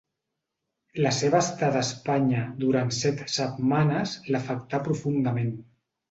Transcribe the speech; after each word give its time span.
La 1.05 1.09
seva 1.17 1.41
estada 1.43 1.77
a 1.83 1.85
Espanya 1.87 2.39
durant 2.63 2.89
set 2.99 3.21
setmanes 3.33 4.15
l'afectà 4.37 4.81
profundament. 4.89 5.53